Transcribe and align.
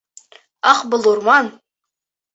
Ах, 0.71 0.79
был 0.89 1.07
урман!.. 1.13 1.53